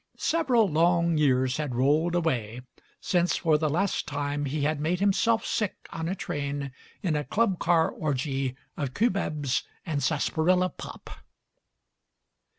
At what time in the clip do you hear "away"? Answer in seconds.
2.15-2.61